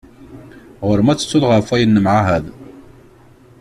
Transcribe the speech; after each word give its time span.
Ɣur-m 0.87 1.07
ad 1.09 1.17
tettuḍ 1.19 1.43
ɣef 1.47 1.69
wayen 1.71 1.93
nemɛahad. 1.95 2.45